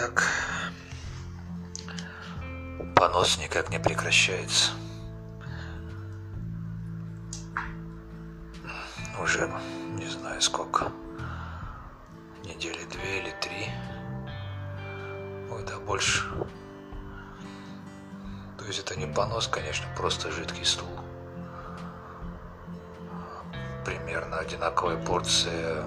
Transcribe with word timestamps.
так. 0.00 0.24
Понос 2.96 3.38
никак 3.38 3.68
не 3.70 3.78
прекращается. 3.78 4.70
Уже 9.22 9.52
не 9.92 10.06
знаю 10.06 10.40
сколько. 10.40 10.90
Недели 12.44 12.82
две 12.84 13.18
или 13.18 13.30
три. 13.42 13.68
Ой, 15.50 15.62
да 15.66 15.78
больше. 15.80 16.24
То 18.58 18.64
есть 18.64 18.78
это 18.78 18.98
не 18.98 19.06
понос, 19.06 19.48
конечно, 19.48 19.86
просто 19.96 20.30
жидкий 20.30 20.64
стул. 20.64 20.88
Примерно 23.84 24.38
одинаковая 24.38 24.96
порция 24.96 25.86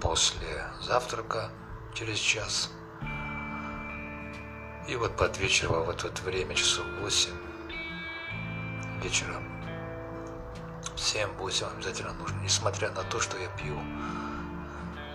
после 0.00 0.68
завтрака 0.82 1.50
через 1.96 2.18
час. 2.18 2.70
И 4.88 4.94
вот 4.94 5.16
под 5.16 5.36
вечер, 5.38 5.68
в 5.68 5.90
это 5.90 6.08
время, 6.22 6.54
часов 6.54 6.84
8 7.00 7.30
вечера, 9.02 9.42
7-8 10.94 11.76
обязательно 11.76 12.12
нужно, 12.12 12.40
несмотря 12.42 12.90
на 12.90 13.02
то, 13.02 13.18
что 13.18 13.36
я 13.36 13.48
пью. 13.48 13.76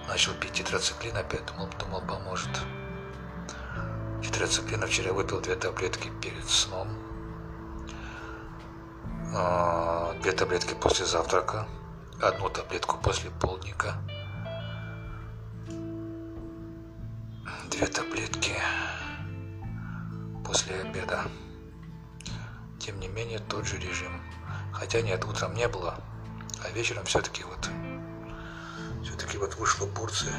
Начал 0.10 0.34
пить 0.34 0.52
тетрациклин, 0.54 1.16
опять 1.16 1.46
думал, 1.46 1.70
думал 1.80 2.02
поможет. 2.02 2.50
Тетрациклина 4.22 4.88
вчера 4.88 5.14
выпил 5.14 5.40
две 5.40 5.56
таблетки 5.56 6.12
перед 6.22 6.50
сном. 6.50 6.90
А, 9.34 10.14
две 10.22 10.34
таблетки 10.34 10.74
после 10.74 11.06
завтрака. 11.06 11.66
Одну 12.22 12.50
таблетку 12.50 12.98
после 12.98 13.32
полдника. 13.32 13.96
Две 17.70 17.88
таблетки 17.88 18.54
после 20.52 20.82
обеда. 20.82 21.24
Тем 22.78 23.00
не 23.00 23.08
менее, 23.08 23.40
тот 23.40 23.66
же 23.66 23.78
режим. 23.78 24.22
Хотя 24.74 25.02
нет, 25.02 25.24
утром 25.24 25.54
не 25.54 25.66
было, 25.70 25.96
а 26.62 26.70
вечером 26.72 27.06
все-таки 27.06 27.46
вот 27.46 27.70
все-таки 29.02 29.38
вот 29.38 29.56
вышла 29.56 29.86
порция. 29.86 30.34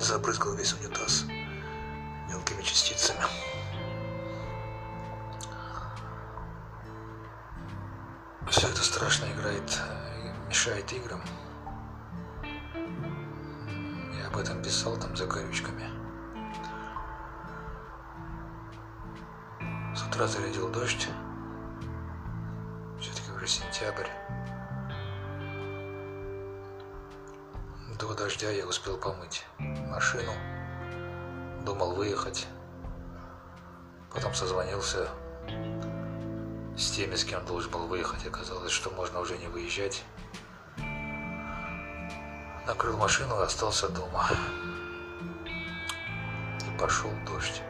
Забрызгал 0.00 0.54
весь 0.54 0.72
унитаз 0.72 1.26
мелкими 2.30 2.62
частицами. 2.62 3.20
Все 8.48 8.68
это 8.68 8.82
страшно 8.82 9.26
играет, 9.26 9.80
мешает 10.48 10.90
играм. 10.94 11.20
Я 14.18 14.28
об 14.28 14.38
этом 14.38 14.62
писал 14.62 14.96
там 14.96 15.14
за 15.14 15.26
корючками. 15.26 16.01
Утра 20.12 20.26
зарядил 20.26 20.68
дождь. 20.68 21.08
Все-таки 23.00 23.32
уже 23.34 23.46
сентябрь. 23.46 24.08
До 27.98 28.12
дождя 28.14 28.50
я 28.50 28.66
успел 28.66 28.98
помыть 28.98 29.46
машину. 29.58 30.32
Думал 31.64 31.94
выехать. 31.94 32.46
Потом 34.12 34.34
созвонился 34.34 35.08
с 36.76 36.90
теми, 36.90 37.14
с 37.14 37.24
кем 37.24 37.46
должен 37.46 37.70
был 37.70 37.86
выехать. 37.86 38.26
Оказалось, 38.26 38.72
что 38.72 38.90
можно 38.90 39.18
уже 39.18 39.38
не 39.38 39.46
выезжать. 39.46 40.04
Накрыл 42.66 42.98
машину 42.98 43.40
и 43.40 43.44
остался 43.44 43.88
дома. 43.88 44.28
И 45.46 46.78
пошел 46.78 47.10
дождь. 47.26 47.62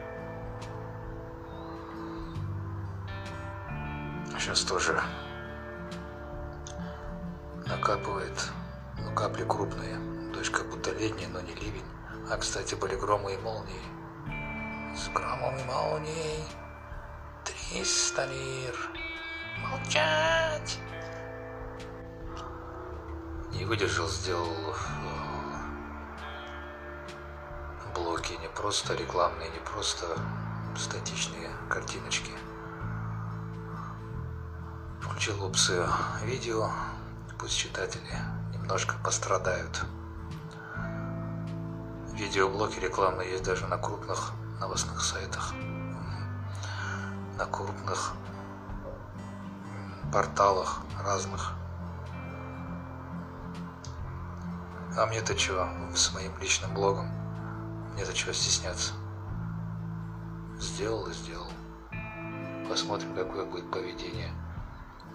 Сейчас 4.43 4.63
тоже 4.63 5.01
накапывает, 7.65 8.51
ну 8.97 9.15
капли 9.15 9.45
крупные. 9.45 9.97
Дождь 10.33 10.51
как 10.51 10.69
будто 10.69 10.91
летний, 10.91 11.27
но 11.27 11.39
не 11.39 11.55
ливень. 11.55 11.85
А, 12.29 12.35
кстати, 12.35 12.75
были 12.75 12.97
громы 12.97 13.35
и 13.35 13.37
молнии. 13.37 13.81
С 14.97 15.07
громом 15.13 15.57
и 15.57 15.63
молнией 15.63 16.43
триста 17.45 18.25
лир. 18.25 18.75
Молчать! 19.59 20.77
Не 23.53 23.63
выдержал, 23.63 24.09
сделал 24.09 24.75
э, 24.75 24.75
блоки, 27.95 28.33
не 28.41 28.49
просто 28.49 28.93
рекламные, 28.93 29.49
не 29.51 29.59
просто 29.59 30.05
статичные 30.75 31.49
картиночки. 31.69 32.33
Включил 35.23 35.45
опцию 35.45 35.87
видео, 36.25 36.69
пусть 37.39 37.55
читатели 37.55 38.13
немножко 38.51 38.95
пострадают. 39.05 39.85
Видеоблоки 42.11 42.77
рекламы 42.81 43.23
есть 43.23 43.45
даже 43.45 43.65
на 43.67 43.77
крупных 43.77 44.33
новостных 44.59 44.99
сайтах, 45.01 45.53
на 47.37 47.45
крупных 47.45 48.15
порталах 50.11 50.81
разных. 51.01 51.53
А 54.97 55.05
мне-то 55.05 55.35
чего 55.35 55.69
с 55.95 56.13
моим 56.13 56.37
личным 56.39 56.73
блогом? 56.73 57.07
Мне-то 57.93 58.13
чего 58.13 58.33
стесняться? 58.33 58.91
Сделал 60.59 61.07
и 61.07 61.13
сделал. 61.13 61.47
Посмотрим, 62.67 63.15
какое 63.15 63.45
будет 63.45 63.71
поведение. 63.71 64.33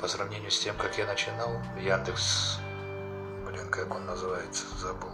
По 0.00 0.06
сравнению 0.06 0.50
с 0.52 0.60
тем, 0.60 0.76
как 0.76 0.96
я 0.96 1.06
начинал, 1.06 1.60
Яндекс, 1.76 2.60
блин, 3.44 3.68
как 3.68 3.92
он 3.92 4.06
называется, 4.06 4.64
забыл. 4.78 5.10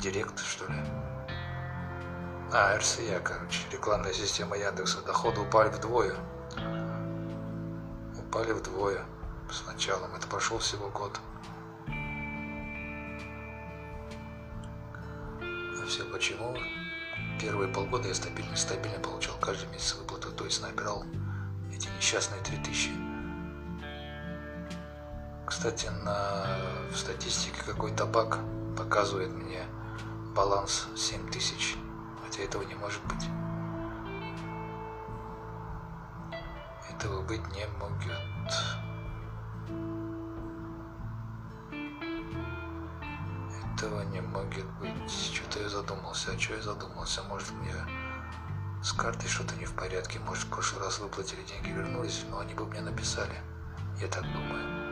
Директ, 0.00 0.38
что 0.38 0.66
ли? 0.66 0.78
А, 2.52 2.76
РСЯ, 2.78 3.18
короче, 3.18 3.58
рекламная 3.72 4.12
система 4.12 4.56
Яндекса. 4.56 5.02
Доходы 5.02 5.40
упали 5.40 5.70
вдвое. 5.70 6.14
Упали 8.16 8.52
вдвое 8.52 9.04
с 9.50 9.66
началом. 9.66 10.14
Это 10.14 10.28
прошел 10.28 10.58
всего 10.58 10.88
год. 10.90 11.20
А 15.40 15.86
все 15.88 16.04
почему? 16.04 16.56
Первые 17.40 17.72
полгода 17.72 18.06
я 18.06 18.14
стабильно, 18.14 18.54
стабильно 18.54 19.00
получал 19.00 19.36
каждый 19.40 19.68
месяц 19.70 19.96
выплату, 19.96 20.30
то 20.30 20.44
есть 20.44 20.62
набирал 20.62 21.04
эти 21.72 21.88
несчастные 21.96 22.40
3000. 22.42 23.09
Кстати, 25.50 25.86
на 26.04 26.46
в 26.92 26.96
статистике 26.96 27.60
какой 27.66 27.90
табак 27.90 28.38
показывает 28.78 29.32
мне 29.32 29.64
баланс 30.32 30.86
7000, 30.96 31.76
хотя 32.22 32.44
этого 32.44 32.62
не 32.62 32.76
может 32.76 33.02
быть. 33.02 33.24
Этого 36.88 37.22
быть 37.22 37.42
не 37.48 37.66
может. 37.80 38.16
Этого 43.74 44.02
не 44.02 44.20
может 44.20 44.70
быть. 44.78 45.10
Что-то 45.10 45.62
я 45.62 45.68
задумался. 45.68 46.30
А 46.30 46.38
что 46.38 46.54
я 46.54 46.62
задумался? 46.62 47.24
Может 47.24 47.50
мне 47.54 47.74
с 48.84 48.92
картой 48.92 49.28
что-то 49.28 49.56
не 49.56 49.64
в 49.64 49.72
порядке? 49.72 50.20
Может 50.20 50.44
в 50.44 50.50
прошлый 50.50 50.84
раз 50.84 51.00
выплатили 51.00 51.42
деньги, 51.42 51.70
вернулись, 51.70 52.24
но 52.30 52.38
они 52.38 52.54
бы 52.54 52.66
мне 52.66 52.80
написали. 52.80 53.34
Я 54.00 54.06
так 54.06 54.22
думаю. 54.22 54.89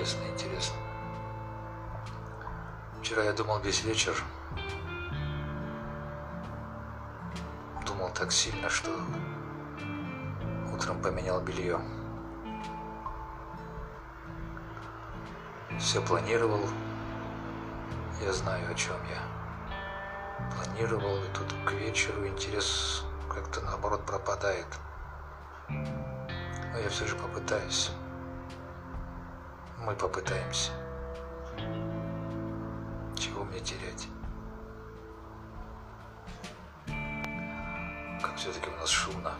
Интересно, 0.00 0.28
интересно. 0.32 0.76
Вчера 3.02 3.22
я 3.22 3.34
думал 3.34 3.58
весь 3.60 3.84
вечер. 3.84 4.14
Думал 7.84 8.08
так 8.14 8.32
сильно, 8.32 8.70
что 8.70 8.90
утром 10.72 11.02
поменял 11.02 11.42
белье. 11.42 11.78
Все 15.78 16.00
планировал. 16.00 16.62
Я 18.22 18.32
знаю, 18.32 18.70
о 18.70 18.74
чем 18.74 18.96
я. 19.10 19.20
Планировал, 20.54 21.22
и 21.22 21.28
тут 21.34 21.54
к 21.66 21.72
вечеру 21.72 22.26
интерес 22.26 23.04
как-то 23.28 23.60
наоборот 23.60 24.06
пропадает. 24.06 24.66
Но 25.68 26.78
я 26.78 26.88
все 26.88 27.06
же 27.06 27.16
попытаюсь. 27.16 27.90
Мы 29.82 29.94
попытаемся. 29.94 30.72
Чего 33.16 33.44
мне 33.44 33.60
терять? 33.60 34.08
Как 38.20 38.36
все-таки 38.36 38.68
у 38.68 38.76
нас 38.76 38.88
шумно. 38.88 39.32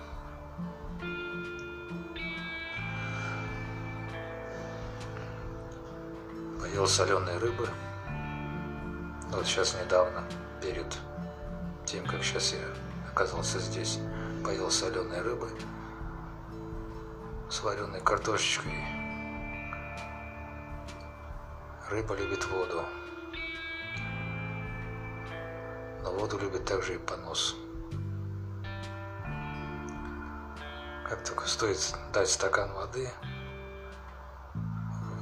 Поел 6.59 6.87
соленой 6.87 7.37
рыбы. 7.39 7.69
Вот 9.31 9.47
сейчас 9.47 9.77
недавно, 9.85 10.25
перед 10.63 10.87
тем, 11.85 12.07
как 12.07 12.25
сейчас 12.25 12.55
я 12.55 12.67
оказался 13.13 13.59
здесь, 13.59 13.99
поел 14.45 14.71
соленой 14.71 15.21
рыбы 15.21 15.51
с 17.51 17.63
вареной 17.63 18.01
картошечкой. 18.01 19.00
Рыба 21.91 22.15
любит 22.15 22.47
воду. 22.47 22.85
Но 26.05 26.13
воду 26.13 26.39
любит 26.39 26.65
также 26.65 26.95
и 26.95 26.99
понос. 26.99 27.57
Как 31.09 31.25
только 31.25 31.49
стоит 31.49 31.79
дать 32.13 32.31
стакан 32.31 32.73
воды, 32.75 33.11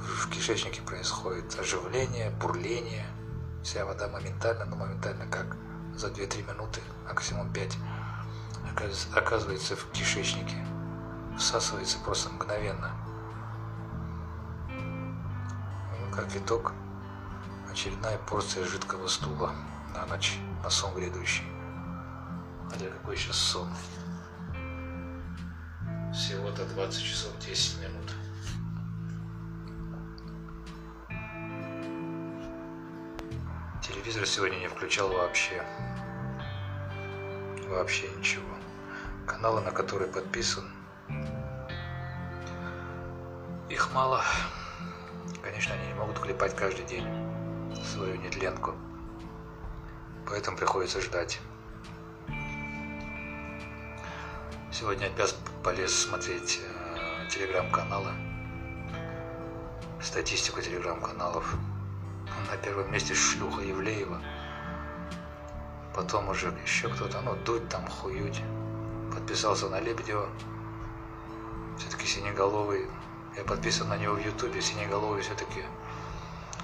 в 0.03 0.29
кишечнике 0.29 0.83
происходит 0.83 1.57
оживление, 1.59 2.29
бурление. 2.39 3.07
Вся 3.63 3.83
вода 3.83 4.07
моментально, 4.07 4.65
но 4.65 4.75
моментально 4.75 5.25
как 5.25 5.57
за 5.95 6.09
2-3 6.09 6.53
минуты, 6.53 6.81
максимум 7.07 7.51
5, 7.51 7.77
оказывается 9.15 9.75
в 9.75 9.89
кишечнике. 9.89 10.63
Всасывается 11.35 11.97
просто 12.05 12.29
мгновенно. 12.29 12.93
Как 16.19 16.35
итог, 16.35 16.73
очередная 17.71 18.17
порция 18.17 18.65
жидкого 18.65 19.07
стула 19.07 19.55
на 19.93 20.05
ночь, 20.05 20.37
на 20.61 20.69
сон 20.69 20.93
грядущий. 20.93 21.45
Хотя 22.69 22.87
какой 22.87 23.15
сейчас 23.15 23.37
сон? 23.37 23.69
Всего-то 26.13 26.65
20 26.65 27.01
часов 27.01 27.39
10 27.39 27.79
минут. 27.79 28.11
Телевизор 33.81 34.25
сегодня 34.27 34.57
не 34.57 34.67
включал 34.67 35.07
вообще. 35.13 35.63
Вообще 37.69 38.09
ничего. 38.17 38.57
Каналы, 39.25 39.61
на 39.61 39.71
которые 39.71 40.11
подписан, 40.11 40.69
их 43.69 43.93
мало. 43.93 44.21
Конечно, 45.41 45.73
они 45.73 45.87
не 45.87 45.93
могут 45.93 46.19
клепать 46.19 46.55
каждый 46.55 46.85
день 46.85 47.05
свою 47.83 48.15
нетленку. 48.15 48.73
Поэтому 50.27 50.57
приходится 50.57 51.01
ждать. 51.01 51.39
Сегодня 54.71 55.07
опять 55.07 55.35
полез 55.63 55.93
смотреть 55.93 56.59
э, 56.63 57.29
телеграм-каналы, 57.29 58.11
статистику 60.01 60.61
телеграм-каналов. 60.61 61.55
На 62.49 62.57
первом 62.57 62.91
месте 62.91 63.13
шлюха 63.13 63.61
Евлеева. 63.61 64.21
Потом 65.95 66.29
уже 66.29 66.53
еще 66.63 66.87
кто-то, 66.89 67.21
ну, 67.21 67.35
дуть 67.35 67.67
там, 67.67 67.87
хують. 67.87 68.41
Подписался 69.13 69.67
на 69.69 69.79
Лебедева. 69.79 70.29
Все-таки 71.77 72.05
Синеголовый. 72.05 72.87
Я 73.39 73.45
подписан 73.45 73.87
на 73.87 73.95
него 73.95 74.15
в 74.15 74.19
Ютубе. 74.19 74.61
Синеголовый 74.61 75.21
все-таки 75.21 75.63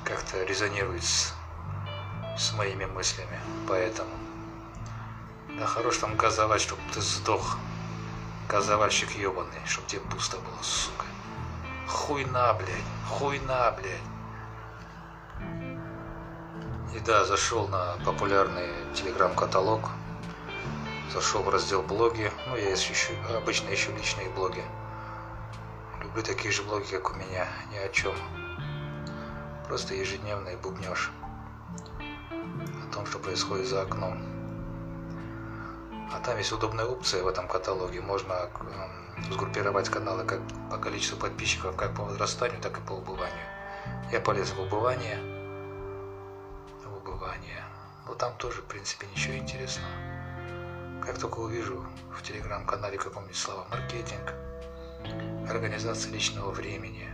как-то 0.04 0.44
резонирует 0.44 1.06
с, 1.06 1.33
с 2.38 2.51
моими 2.51 2.83
мыслями. 2.83 3.39
Поэтому. 3.66 4.12
Да 5.57 5.66
хорош 5.66 6.00
там 6.00 6.18
газовать, 6.18 6.60
чтобы 6.60 6.81
ты 6.94 7.00
сдох. 7.00 7.57
Газовальщик 8.50 9.12
ебаный, 9.12 9.62
чтоб 9.66 9.88
тебе 9.88 10.01
пусто 10.01 10.36
было, 10.36 10.62
сука. 10.62 11.06
Хуйна, 11.88 12.54
блядь, 12.56 12.83
хуйна, 13.07 13.72
блядь. 13.72 14.01
И 16.94 17.00
да, 17.00 17.24
зашел 17.24 17.69
на 17.69 17.95
популярный 18.04 18.69
телеграм-каталог, 18.94 19.89
зашел 21.13 21.42
в 21.42 21.50
раздел 21.50 21.83
блоги, 21.83 22.31
ну 22.48 22.57
я 22.57 22.74
ищу, 22.74 23.13
обычно 23.33 23.74
ищу 23.74 23.94
личные 23.95 24.30
блоги. 24.30 24.63
Люблю 26.15 26.33
такие 26.33 26.53
же 26.53 26.63
блоги, 26.63 26.85
как 26.85 27.12
у 27.12 27.13
меня, 27.15 27.45
ни 27.73 27.75
о 27.75 27.89
чем. 27.89 28.15
Просто 29.67 29.95
ежедневный 29.95 30.56
бубнеж 30.56 31.12
о 32.00 32.94
том, 32.94 33.06
что 33.06 33.19
происходит 33.19 33.67
за 33.67 33.81
окном. 33.81 34.17
А 36.13 36.21
там 36.23 36.38
есть 36.38 36.53
удобная 36.53 36.85
опция 36.85 37.21
в 37.21 37.27
этом 37.27 37.50
каталоге. 37.50 38.00
Можно 38.00 38.31
эм, 38.31 39.33
сгруппировать 39.33 39.89
каналы 39.89 40.23
как 40.23 40.39
по 40.71 40.77
количеству 40.77 41.17
подписчиков, 41.17 41.75
как 41.75 41.94
по 41.94 42.03
возрастанию, 42.03 42.62
так 42.62 42.77
и 42.77 42.81
по 42.81 42.94
убыванию. 42.94 43.45
Я 44.09 44.21
полез 44.21 44.51
в 44.51 44.62
убывание. 44.62 45.17
В 46.85 46.95
убывание. 46.95 47.62
Но 48.07 48.13
там 48.13 48.38
тоже, 48.38 48.62
в 48.62 48.65
принципе, 48.67 49.06
ничего 49.07 49.35
интересного. 49.35 49.91
Как 51.06 51.19
только 51.19 51.39
увижу 51.39 51.85
в 52.17 52.23
телеграм-канале 52.23 52.97
каком-нибудь 52.97 53.35
слова 53.35 53.67
маркетинг, 53.69 54.33
организация 55.50 56.12
личного 56.12 56.52
времени, 56.52 57.07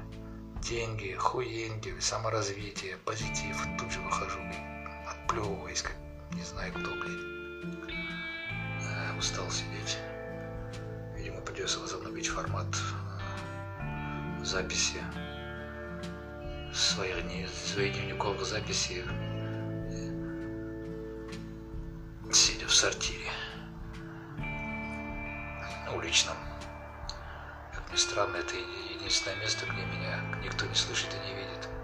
деньги, 0.61 1.15
хуеньги, 1.17 1.95
саморазвитие, 1.99 2.97
позитив, 3.05 3.57
тут 3.79 3.91
же 3.91 3.99
выхожу, 4.01 4.39
отплевываясь, 5.07 5.81
как 5.81 5.95
не 6.33 6.43
знаю 6.43 6.71
кто, 6.73 6.91
блядь 6.91 7.31
устал 9.21 9.47
сидеть. 9.51 9.99
Видимо, 11.15 11.41
придется 11.41 11.79
возобновить 11.79 12.27
формат 12.27 12.75
э, 13.79 14.43
записи 14.43 14.97
своих, 16.73 17.21
дней, 17.27 17.47
своих 17.47 17.93
дневниковых 17.93 18.43
записей, 18.43 19.03
сидя 22.31 22.65
в 22.65 22.73
сортире 22.73 23.29
уличном. 25.95 26.37
Ни 27.91 27.97
странно, 27.97 28.37
это 28.37 28.55
единственное 28.55 29.35
место, 29.37 29.65
где 29.65 29.83
меня 29.83 30.17
никто 30.41 30.65
не 30.65 30.75
слышит 30.75 31.09
и 31.13 31.27
не 31.27 31.35
видит. 31.35 31.80